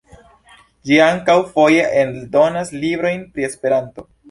Ĝi 0.89 0.97
ankaŭ 1.07 1.35
foje 1.51 1.85
eldonas 2.05 2.73
librojn 2.87 3.25
pri 3.37 3.49
Esperanto. 3.53 4.11